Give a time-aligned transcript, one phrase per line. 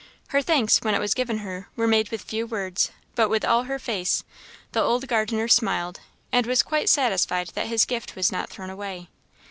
[0.29, 3.65] Her thanks, when it was given her, were made with few words, but with all
[3.65, 4.23] her face;
[4.71, 5.99] the old gardener smiled,
[6.31, 9.09] and was quite satisfied that his gift was not thrown away.